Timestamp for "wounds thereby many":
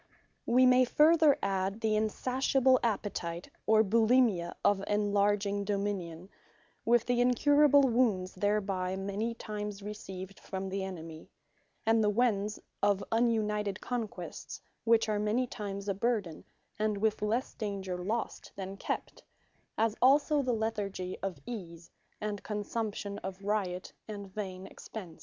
7.83-9.35